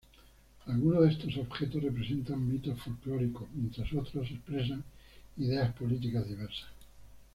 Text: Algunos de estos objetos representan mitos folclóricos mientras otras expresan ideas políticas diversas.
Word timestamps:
Algunos 0.65 1.03
de 1.03 1.09
estos 1.09 1.37
objetos 1.37 1.83
representan 1.83 2.51
mitos 2.51 2.79
folclóricos 2.81 3.47
mientras 3.53 3.93
otras 3.93 4.31
expresan 4.31 4.83
ideas 5.37 5.73
políticas 5.75 6.27
diversas. 6.27 6.69